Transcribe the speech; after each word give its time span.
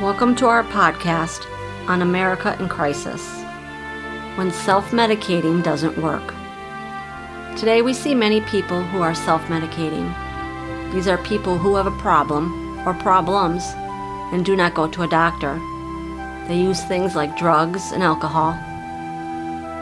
Welcome 0.00 0.34
to 0.36 0.46
our 0.46 0.64
podcast 0.64 1.46
on 1.88 2.02
America 2.02 2.56
in 2.58 2.68
Crisis 2.68 3.24
when 4.34 4.50
self 4.50 4.90
medicating 4.90 5.62
doesn't 5.62 5.96
work. 5.96 6.34
Today, 7.56 7.80
we 7.80 7.94
see 7.94 8.12
many 8.12 8.40
people 8.40 8.82
who 8.82 9.02
are 9.02 9.14
self 9.14 9.42
medicating. 9.42 10.12
These 10.92 11.06
are 11.06 11.16
people 11.18 11.58
who 11.58 11.76
have 11.76 11.86
a 11.86 11.96
problem 12.02 12.76
or 12.84 12.92
problems 12.94 13.62
and 14.32 14.44
do 14.44 14.56
not 14.56 14.74
go 14.74 14.88
to 14.88 15.02
a 15.02 15.08
doctor. 15.08 15.60
They 16.48 16.60
use 16.60 16.82
things 16.82 17.14
like 17.14 17.38
drugs 17.38 17.92
and 17.92 18.02
alcohol, 18.02 18.58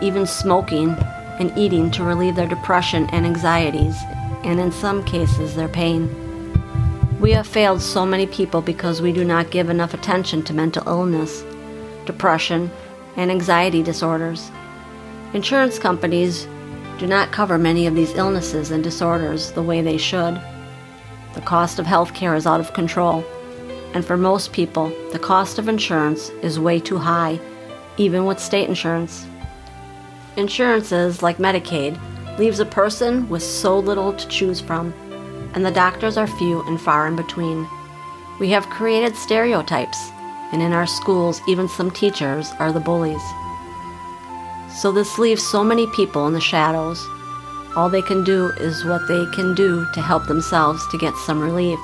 even 0.00 0.24
smoking 0.24 0.90
and 1.40 1.52
eating 1.58 1.90
to 1.90 2.04
relieve 2.04 2.36
their 2.36 2.46
depression 2.46 3.08
and 3.10 3.26
anxieties, 3.26 3.96
and 4.44 4.60
in 4.60 4.70
some 4.70 5.02
cases, 5.02 5.56
their 5.56 5.68
pain. 5.68 6.25
We 7.20 7.32
have 7.32 7.46
failed 7.46 7.80
so 7.80 8.04
many 8.04 8.26
people 8.26 8.60
because 8.60 9.00
we 9.00 9.10
do 9.10 9.24
not 9.24 9.50
give 9.50 9.70
enough 9.70 9.94
attention 9.94 10.42
to 10.44 10.52
mental 10.52 10.86
illness, 10.86 11.44
depression, 12.04 12.70
and 13.16 13.30
anxiety 13.30 13.82
disorders. 13.82 14.50
Insurance 15.32 15.78
companies 15.78 16.46
do 16.98 17.06
not 17.06 17.32
cover 17.32 17.56
many 17.56 17.86
of 17.86 17.94
these 17.94 18.14
illnesses 18.16 18.70
and 18.70 18.84
disorders 18.84 19.52
the 19.52 19.62
way 19.62 19.80
they 19.80 19.96
should. 19.96 20.38
The 21.32 21.40
cost 21.40 21.78
of 21.78 21.86
health 21.86 22.12
care 22.12 22.34
is 22.34 22.46
out 22.46 22.60
of 22.60 22.74
control, 22.74 23.24
and 23.94 24.04
for 24.04 24.18
most 24.18 24.52
people, 24.52 24.92
the 25.12 25.18
cost 25.18 25.58
of 25.58 25.68
insurance 25.68 26.28
is 26.42 26.60
way 26.60 26.78
too 26.78 26.98
high, 26.98 27.40
even 27.96 28.26
with 28.26 28.38
state 28.38 28.68
insurance. 28.68 29.26
Insurances, 30.36 31.22
like 31.22 31.38
Medicaid, 31.38 31.98
leaves 32.38 32.60
a 32.60 32.66
person 32.66 33.26
with 33.30 33.42
so 33.42 33.78
little 33.78 34.12
to 34.12 34.28
choose 34.28 34.60
from 34.60 34.92
and 35.56 35.64
the 35.64 35.70
doctors 35.70 36.18
are 36.18 36.26
few 36.26 36.60
and 36.68 36.78
far 36.78 37.08
in 37.08 37.16
between. 37.16 37.66
We 38.38 38.50
have 38.50 38.68
created 38.68 39.16
stereotypes, 39.16 40.10
and 40.52 40.60
in 40.60 40.74
our 40.74 40.86
schools, 40.86 41.40
even 41.48 41.66
some 41.66 41.90
teachers 41.90 42.52
are 42.58 42.72
the 42.72 42.78
bullies. 42.78 43.22
So 44.70 44.92
this 44.92 45.18
leaves 45.18 45.42
so 45.42 45.64
many 45.64 45.86
people 45.88 46.26
in 46.26 46.34
the 46.34 46.40
shadows. 46.40 47.02
All 47.74 47.88
they 47.88 48.02
can 48.02 48.22
do 48.22 48.48
is 48.58 48.84
what 48.84 49.08
they 49.08 49.24
can 49.34 49.54
do 49.54 49.86
to 49.94 50.02
help 50.02 50.26
themselves 50.26 50.86
to 50.88 50.98
get 50.98 51.16
some 51.16 51.40
relief. 51.40 51.80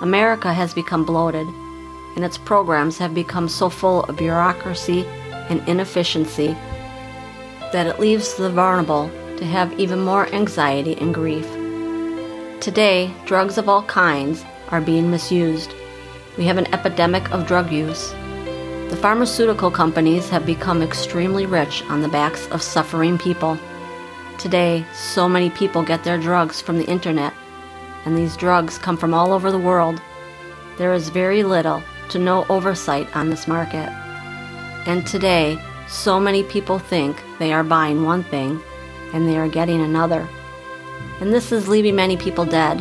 America 0.00 0.52
has 0.52 0.74
become 0.74 1.04
bloated, 1.04 1.46
and 2.16 2.24
its 2.24 2.38
programs 2.38 2.98
have 2.98 3.14
become 3.14 3.48
so 3.48 3.70
full 3.70 4.02
of 4.04 4.16
bureaucracy 4.16 5.06
and 5.48 5.66
inefficiency 5.68 6.56
that 7.72 7.86
it 7.86 8.00
leaves 8.00 8.34
the 8.34 8.50
vulnerable 8.50 9.08
to 9.36 9.44
have 9.44 9.78
even 9.78 10.00
more 10.00 10.26
anxiety 10.34 10.96
and 10.96 11.14
grief. 11.14 11.59
Today, 12.60 13.10
drugs 13.24 13.56
of 13.56 13.70
all 13.70 13.84
kinds 13.84 14.44
are 14.68 14.82
being 14.82 15.10
misused. 15.10 15.72
We 16.36 16.44
have 16.44 16.58
an 16.58 16.72
epidemic 16.74 17.30
of 17.32 17.46
drug 17.46 17.72
use. 17.72 18.10
The 18.90 18.98
pharmaceutical 19.00 19.70
companies 19.70 20.28
have 20.28 20.44
become 20.44 20.82
extremely 20.82 21.46
rich 21.46 21.82
on 21.84 22.02
the 22.02 22.08
backs 22.08 22.46
of 22.48 22.60
suffering 22.60 23.16
people. 23.16 23.58
Today, 24.36 24.84
so 24.92 25.26
many 25.26 25.48
people 25.48 25.82
get 25.82 26.04
their 26.04 26.18
drugs 26.18 26.60
from 26.60 26.76
the 26.76 26.84
internet, 26.84 27.32
and 28.04 28.14
these 28.14 28.36
drugs 28.36 28.76
come 28.76 28.98
from 28.98 29.14
all 29.14 29.32
over 29.32 29.50
the 29.50 29.58
world. 29.58 29.98
There 30.76 30.92
is 30.92 31.08
very 31.08 31.42
little 31.42 31.82
to 32.10 32.18
no 32.18 32.44
oversight 32.50 33.08
on 33.16 33.30
this 33.30 33.48
market. 33.48 33.88
And 34.86 35.06
today, 35.06 35.58
so 35.88 36.20
many 36.20 36.42
people 36.42 36.78
think 36.78 37.22
they 37.38 37.54
are 37.54 37.64
buying 37.64 38.04
one 38.04 38.22
thing 38.24 38.60
and 39.14 39.26
they 39.26 39.38
are 39.38 39.48
getting 39.48 39.80
another 39.80 40.28
and 41.20 41.32
this 41.34 41.52
is 41.52 41.68
leaving 41.68 41.94
many 41.94 42.16
people 42.16 42.46
dead. 42.46 42.78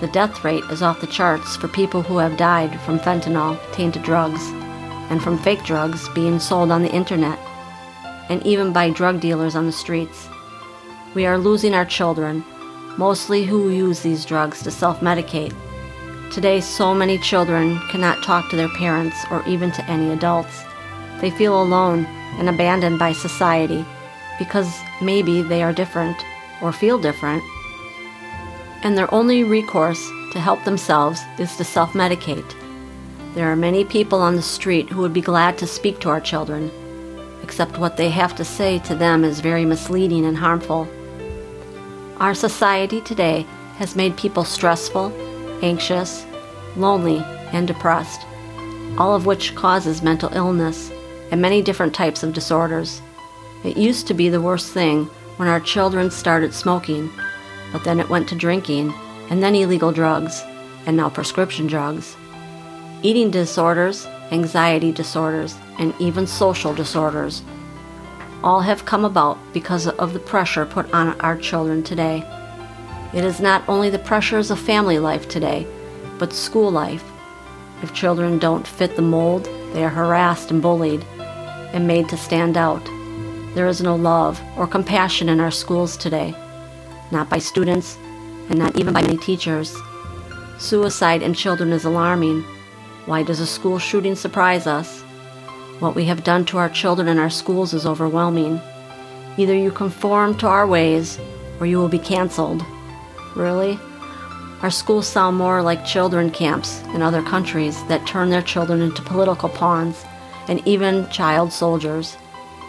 The 0.00 0.08
death 0.08 0.44
rate 0.44 0.64
is 0.64 0.82
off 0.82 1.00
the 1.00 1.06
charts 1.06 1.56
for 1.56 1.68
people 1.68 2.02
who 2.02 2.18
have 2.18 2.36
died 2.36 2.78
from 2.82 2.98
fentanyl 2.98 3.58
tainted 3.72 4.02
drugs, 4.02 4.42
and 5.10 5.22
from 5.22 5.38
fake 5.38 5.64
drugs 5.64 6.08
being 6.10 6.38
sold 6.38 6.70
on 6.70 6.82
the 6.82 6.92
internet, 6.92 7.38
and 8.28 8.44
even 8.46 8.72
by 8.72 8.90
drug 8.90 9.20
dealers 9.20 9.56
on 9.56 9.64
the 9.66 9.72
streets. 9.72 10.28
We 11.14 11.24
are 11.24 11.38
losing 11.38 11.74
our 11.74 11.86
children, 11.86 12.44
mostly 12.98 13.44
who 13.44 13.70
use 13.70 14.00
these 14.00 14.26
drugs 14.26 14.62
to 14.64 14.70
self 14.70 15.00
medicate. 15.00 15.54
Today, 16.32 16.60
so 16.60 16.94
many 16.94 17.16
children 17.18 17.78
cannot 17.90 18.22
talk 18.22 18.50
to 18.50 18.56
their 18.56 18.68
parents 18.76 19.16
or 19.30 19.46
even 19.46 19.70
to 19.72 19.90
any 19.90 20.10
adults. 20.10 20.64
They 21.20 21.30
feel 21.30 21.62
alone 21.62 22.04
and 22.38 22.48
abandoned 22.48 22.98
by 22.98 23.12
society 23.12 23.84
because 24.38 24.80
maybe 25.00 25.42
they 25.42 25.62
are 25.62 25.72
different 25.72 26.16
or 26.60 26.72
feel 26.72 26.98
different 26.98 27.42
and 28.84 28.96
their 28.96 29.12
only 29.12 29.42
recourse 29.42 30.06
to 30.32 30.38
help 30.38 30.62
themselves 30.64 31.22
is 31.38 31.56
to 31.56 31.64
self 31.64 31.94
medicate. 31.94 32.54
There 33.34 33.50
are 33.50 33.56
many 33.56 33.84
people 33.84 34.20
on 34.20 34.36
the 34.36 34.42
street 34.42 34.90
who 34.90 35.00
would 35.00 35.14
be 35.14 35.22
glad 35.22 35.58
to 35.58 35.66
speak 35.66 35.98
to 36.00 36.10
our 36.10 36.20
children, 36.20 36.70
except 37.42 37.78
what 37.78 37.96
they 37.96 38.10
have 38.10 38.36
to 38.36 38.44
say 38.44 38.78
to 38.80 38.94
them 38.94 39.24
is 39.24 39.40
very 39.40 39.64
misleading 39.64 40.26
and 40.26 40.36
harmful. 40.36 40.86
Our 42.18 42.34
society 42.34 43.00
today 43.00 43.46
has 43.78 43.96
made 43.96 44.16
people 44.16 44.44
stressful, 44.44 45.12
anxious, 45.62 46.24
lonely, 46.76 47.18
and 47.52 47.66
depressed, 47.66 48.20
all 48.98 49.16
of 49.16 49.26
which 49.26 49.54
causes 49.56 50.02
mental 50.02 50.32
illness 50.32 50.92
and 51.30 51.40
many 51.40 51.62
different 51.62 51.94
types 51.94 52.22
of 52.22 52.34
disorders. 52.34 53.00
It 53.64 53.78
used 53.78 54.06
to 54.08 54.14
be 54.14 54.28
the 54.28 54.42
worst 54.42 54.72
thing 54.72 55.06
when 55.38 55.48
our 55.48 55.58
children 55.58 56.10
started 56.10 56.52
smoking 56.54 57.10
but 57.74 57.82
then 57.82 57.98
it 57.98 58.08
went 58.08 58.28
to 58.28 58.36
drinking, 58.36 58.94
and 59.30 59.42
then 59.42 59.56
illegal 59.56 59.90
drugs, 59.90 60.44
and 60.86 60.96
now 60.96 61.10
prescription 61.10 61.66
drugs. 61.66 62.16
Eating 63.02 63.32
disorders, 63.32 64.06
anxiety 64.30 64.92
disorders, 64.92 65.56
and 65.80 65.92
even 65.98 66.24
social 66.24 66.72
disorders 66.72 67.42
all 68.44 68.60
have 68.60 68.84
come 68.84 69.04
about 69.04 69.36
because 69.52 69.88
of 69.88 70.12
the 70.12 70.20
pressure 70.20 70.64
put 70.64 70.88
on 70.94 71.20
our 71.20 71.36
children 71.36 71.82
today. 71.82 72.22
It 73.12 73.24
is 73.24 73.40
not 73.40 73.68
only 73.68 73.90
the 73.90 73.98
pressures 73.98 74.52
of 74.52 74.60
family 74.60 75.00
life 75.00 75.28
today, 75.28 75.66
but 76.20 76.32
school 76.32 76.70
life. 76.70 77.02
If 77.82 77.92
children 77.92 78.38
don't 78.38 78.68
fit 78.68 78.94
the 78.94 79.02
mold, 79.02 79.46
they 79.72 79.82
are 79.82 79.88
harassed 79.88 80.52
and 80.52 80.62
bullied 80.62 81.02
and 81.72 81.88
made 81.88 82.08
to 82.10 82.16
stand 82.16 82.56
out. 82.56 82.84
There 83.56 83.66
is 83.66 83.82
no 83.82 83.96
love 83.96 84.40
or 84.56 84.68
compassion 84.68 85.28
in 85.28 85.40
our 85.40 85.50
schools 85.50 85.96
today 85.96 86.36
not 87.14 87.30
by 87.30 87.38
students, 87.38 87.96
and 88.50 88.58
not 88.58 88.76
even 88.76 88.92
by 88.92 89.00
many 89.00 89.16
teachers. 89.16 89.74
Suicide 90.58 91.22
in 91.22 91.32
children 91.32 91.72
is 91.72 91.86
alarming. 91.86 92.42
Why 93.06 93.22
does 93.22 93.40
a 93.40 93.46
school 93.46 93.78
shooting 93.78 94.14
surprise 94.14 94.66
us? 94.66 95.00
What 95.80 95.94
we 95.94 96.04
have 96.04 96.24
done 96.24 96.44
to 96.46 96.58
our 96.58 96.68
children 96.68 97.08
and 97.08 97.18
our 97.18 97.30
schools 97.30 97.72
is 97.72 97.86
overwhelming. 97.86 98.60
Either 99.38 99.56
you 99.56 99.70
conform 99.70 100.36
to 100.38 100.46
our 100.46 100.66
ways, 100.66 101.18
or 101.58 101.66
you 101.66 101.78
will 101.78 101.88
be 101.88 101.98
canceled. 101.98 102.62
Really? 103.34 103.78
Our 104.62 104.70
schools 104.70 105.06
sound 105.06 105.36
more 105.36 105.62
like 105.62 105.84
children 105.84 106.30
camps 106.30 106.80
in 106.94 107.02
other 107.02 107.22
countries 107.22 107.82
that 107.84 108.06
turn 108.06 108.30
their 108.30 108.42
children 108.42 108.80
into 108.80 109.02
political 109.02 109.48
pawns 109.48 110.04
and 110.48 110.66
even 110.66 111.08
child 111.10 111.52
soldiers. 111.52 112.16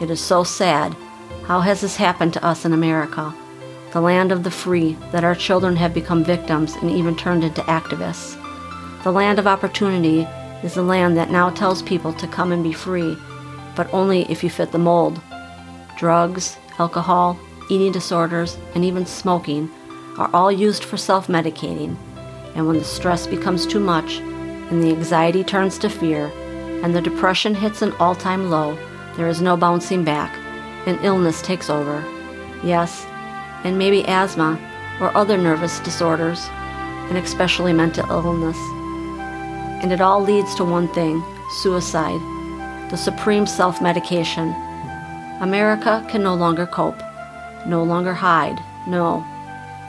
It 0.00 0.10
is 0.10 0.20
so 0.20 0.44
sad. 0.44 0.94
How 1.44 1.60
has 1.60 1.80
this 1.80 1.96
happened 1.96 2.32
to 2.34 2.44
us 2.44 2.64
in 2.64 2.72
America? 2.72 3.34
The 3.92 4.00
land 4.00 4.30
of 4.30 4.44
the 4.44 4.50
free, 4.50 4.96
that 5.10 5.24
our 5.24 5.34
children 5.34 5.76
have 5.76 5.92
become 5.92 6.22
victims 6.22 6.76
and 6.76 6.90
even 6.90 7.16
turned 7.16 7.42
into 7.42 7.60
activists. 7.62 8.36
The 9.02 9.10
land 9.10 9.38
of 9.38 9.46
opportunity 9.46 10.22
is 10.62 10.74
the 10.74 10.82
land 10.82 11.16
that 11.16 11.30
now 11.30 11.50
tells 11.50 11.82
people 11.82 12.12
to 12.12 12.28
come 12.28 12.52
and 12.52 12.62
be 12.62 12.72
free, 12.72 13.16
but 13.74 13.92
only 13.92 14.30
if 14.30 14.44
you 14.44 14.50
fit 14.50 14.72
the 14.72 14.78
mold. 14.78 15.20
Drugs, 15.96 16.56
alcohol, 16.78 17.38
eating 17.70 17.92
disorders, 17.92 18.56
and 18.74 18.84
even 18.84 19.06
smoking 19.06 19.70
are 20.18 20.30
all 20.34 20.52
used 20.52 20.84
for 20.84 20.96
self 20.96 21.28
medicating, 21.28 21.96
and 22.54 22.66
when 22.66 22.78
the 22.78 22.84
stress 22.84 23.26
becomes 23.26 23.66
too 23.66 23.80
much, 23.80 24.18
and 24.18 24.82
the 24.82 24.90
anxiety 24.90 25.42
turns 25.42 25.78
to 25.78 25.88
fear, 25.88 26.30
and 26.82 26.94
the 26.94 27.00
depression 27.00 27.54
hits 27.54 27.82
an 27.82 27.92
all 27.92 28.14
time 28.14 28.50
low, 28.50 28.76
there 29.16 29.28
is 29.28 29.40
no 29.40 29.56
bouncing 29.56 30.04
back, 30.04 30.36
and 30.86 31.02
illness 31.04 31.42
takes 31.42 31.70
over. 31.70 32.04
Yes, 32.62 33.06
and 33.64 33.78
maybe 33.78 34.06
asthma 34.06 34.58
or 35.00 35.16
other 35.16 35.36
nervous 35.36 35.80
disorders, 35.80 36.48
and 37.08 37.18
especially 37.18 37.72
mental 37.72 38.08
illness. 38.10 38.56
And 39.82 39.92
it 39.92 40.00
all 40.00 40.22
leads 40.22 40.54
to 40.56 40.64
one 40.64 40.88
thing 40.88 41.22
suicide, 41.50 42.20
the 42.90 42.96
supreme 42.96 43.46
self 43.46 43.80
medication. 43.80 44.54
America 45.40 46.06
can 46.08 46.22
no 46.22 46.34
longer 46.34 46.66
cope, 46.66 47.00
no 47.66 47.82
longer 47.82 48.14
hide. 48.14 48.62
No, 48.86 49.24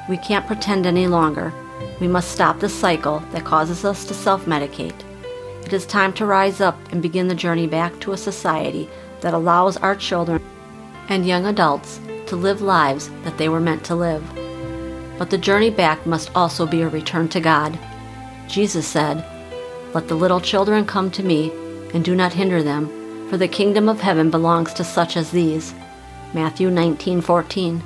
we 0.09 0.17
can't 0.17 0.47
pretend 0.47 0.85
any 0.85 1.07
longer. 1.07 1.53
We 1.99 2.07
must 2.07 2.31
stop 2.31 2.59
the 2.59 2.69
cycle 2.69 3.19
that 3.31 3.45
causes 3.45 3.85
us 3.85 4.05
to 4.05 4.13
self 4.13 4.45
medicate. 4.45 4.99
It 5.65 5.73
is 5.73 5.85
time 5.85 6.11
to 6.13 6.25
rise 6.25 6.59
up 6.59 6.77
and 6.91 7.01
begin 7.01 7.29
the 7.29 7.35
journey 7.35 7.67
back 7.67 7.97
to 8.01 8.11
a 8.11 8.17
society 8.17 8.89
that 9.21 9.33
allows 9.33 9.77
our 9.77 9.95
children 9.95 10.43
and 11.07 11.25
young 11.25 11.45
adults 11.45 12.00
to 12.31 12.37
live 12.37 12.61
lives 12.61 13.09
that 13.25 13.37
they 13.37 13.49
were 13.49 13.59
meant 13.59 13.83
to 13.83 13.93
live. 13.93 14.23
But 15.19 15.29
the 15.29 15.37
journey 15.37 15.69
back 15.69 16.05
must 16.05 16.31
also 16.33 16.65
be 16.65 16.81
a 16.81 16.87
return 16.87 17.27
to 17.27 17.41
God. 17.41 17.77
Jesus 18.47 18.87
said, 18.87 19.25
Let 19.93 20.07
the 20.07 20.15
little 20.15 20.39
children 20.39 20.85
come 20.85 21.11
to 21.11 21.23
me, 21.23 21.51
and 21.93 22.05
do 22.05 22.15
not 22.15 22.31
hinder 22.31 22.63
them, 22.63 22.87
for 23.29 23.35
the 23.35 23.49
kingdom 23.49 23.89
of 23.89 23.99
heaven 23.99 24.31
belongs 24.31 24.71
to 24.75 24.83
such 24.85 25.17
as 25.17 25.31
these. 25.31 25.73
Matthew 26.33 26.69
19:14. 26.69 27.81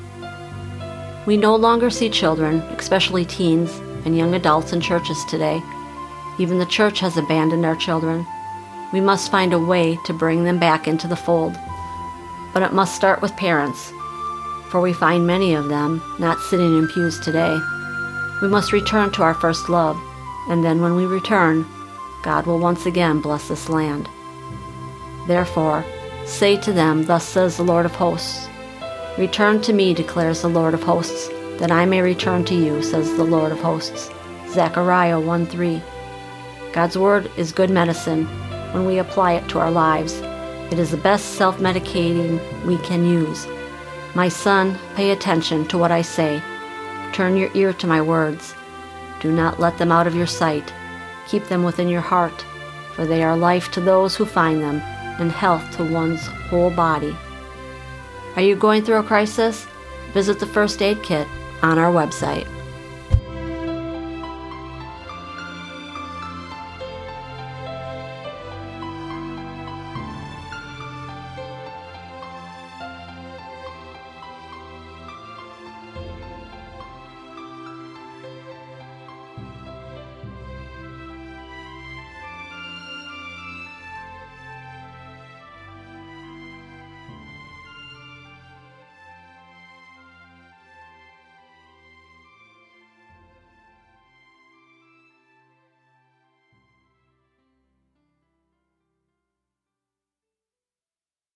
We 1.26 1.38
no 1.38 1.56
longer 1.56 1.90
see 1.90 2.08
children, 2.08 2.62
especially 2.78 3.26
teens 3.26 3.72
and 4.06 4.16
young 4.16 4.36
adults 4.36 4.74
in 4.74 4.80
churches 4.80 5.26
today. 5.26 5.60
Even 6.38 6.60
the 6.60 6.68
church 6.78 7.00
has 7.00 7.18
abandoned 7.18 7.66
our 7.66 7.76
children. 7.76 8.28
We 8.94 9.02
must 9.02 9.32
find 9.32 9.54
a 9.54 9.66
way 9.72 9.98
to 10.06 10.14
bring 10.14 10.44
them 10.44 10.60
back 10.60 10.88
into 10.88 11.08
the 11.08 11.24
fold. 11.26 11.56
But 12.54 12.62
it 12.62 12.74
must 12.74 12.96
start 12.96 13.24
with 13.24 13.36
parents, 13.36 13.92
for 14.70 14.82
we 14.82 14.94
find 14.94 15.26
many 15.26 15.54
of 15.54 15.70
them 15.70 16.02
not 16.20 16.40
sitting 16.40 16.78
in 16.78 16.88
pews 16.88 17.20
today. 17.20 17.60
We 18.42 18.48
must 18.48 18.74
return 18.74 19.12
to 19.14 19.24
our 19.24 19.34
first 19.34 19.70
love, 19.70 19.98
and 20.50 20.64
then 20.64 20.82
when 20.82 20.96
we 20.96 21.06
return, 21.06 21.66
God 22.24 22.46
will 22.46 22.60
once 22.60 22.86
again 22.86 23.22
bless 23.22 23.48
this 23.48 23.70
land. 23.70 24.10
Therefore, 25.28 25.86
say 26.26 26.58
to 26.58 26.74
them, 26.74 27.06
Thus 27.06 27.26
says 27.28 27.58
the 27.58 27.64
Lord 27.64 27.86
of 27.86 27.96
hosts 27.96 28.48
Return 29.18 29.62
to 29.62 29.72
me, 29.72 29.94
declares 29.94 30.42
the 30.42 30.50
Lord 30.50 30.74
of 30.74 30.84
hosts, 30.84 31.30
that 31.60 31.72
I 31.72 31.86
may 31.86 32.02
return 32.02 32.44
to 32.46 32.56
you, 32.56 32.84
says 32.84 33.16
the 33.16 33.24
Lord 33.24 33.54
of 33.54 33.60
hosts. 33.60 34.12
Zechariah 34.50 35.20
1 35.20 35.46
3. 35.46 35.82
God's 36.74 36.98
word 36.98 37.32
is 37.38 37.54
good 37.54 37.70
medicine 37.70 38.26
when 38.74 38.86
we 38.86 38.98
apply 38.98 39.34
it 39.34 39.48
to 39.50 39.60
our 39.60 39.72
lives. 39.72 40.20
It 40.70 40.80
is 40.80 40.92
the 40.92 40.98
best 40.98 41.36
self 41.36 41.60
medicating 41.60 42.42
we 42.66 42.78
can 42.80 43.06
use. 43.06 43.48
My 44.16 44.30
son, 44.30 44.80
pay 44.96 45.12
attention 45.12 45.68
to 45.68 45.78
what 45.78 45.92
I 45.92 46.02
say. 46.02 46.42
Turn 47.12 47.36
your 47.36 47.52
ear 47.54 47.74
to 47.74 47.86
my 47.86 48.02
words. 48.02 48.56
Do 49.20 49.30
not 49.30 49.60
let 49.60 49.78
them 49.78 49.92
out 49.92 50.08
of 50.08 50.16
your 50.16 50.26
sight. 50.26 50.74
Keep 51.28 51.48
them 51.48 51.64
within 51.64 51.90
your 51.90 52.02
heart, 52.02 52.46
for 52.94 53.06
they 53.06 53.24
are 53.24 53.36
life 53.36 53.72
to 53.72 53.82
those 53.82 54.16
who 54.16 54.26
find 54.26 54.62
them 54.62 54.78
and 55.20 55.34
health 55.34 55.70
to 55.76 55.84
one's 55.84 56.26
whole 56.28 56.72
body. 56.72 57.16
Are 58.38 58.42
you 58.42 58.56
going 58.56 58.84
through 58.84 59.00
a 59.00 59.04
crisis? 59.04 59.68
Visit 60.14 60.40
the 60.40 60.48
First 60.48 60.82
Aid 60.82 61.04
Kit 61.04 61.28
on 61.62 61.78
our 61.78 61.92
website. 61.92 62.48